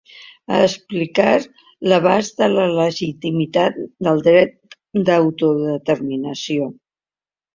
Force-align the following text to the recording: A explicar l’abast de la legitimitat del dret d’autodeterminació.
A 0.57 0.59
explicar 0.67 1.33
l’abast 1.89 2.39
de 2.39 2.47
la 2.53 2.63
legitimitat 2.77 3.77
del 4.07 4.23
dret 4.29 4.79
d’autodeterminació. 5.11 6.71